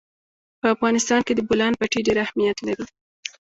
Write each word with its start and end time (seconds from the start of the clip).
په 0.59 0.67
افغانستان 0.75 1.21
کې 1.25 1.33
د 1.35 1.39
بولان 1.47 1.73
پټي 1.79 1.99
ډېر 2.07 2.17
اهمیت 2.25 2.57
لري. 2.67 2.85